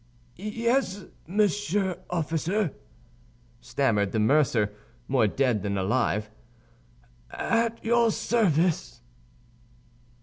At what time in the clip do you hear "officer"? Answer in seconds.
2.09-2.73